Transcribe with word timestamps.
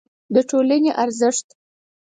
د 0.33 0.37
ټولنې 0.49 0.91
ارزښت 1.03 1.47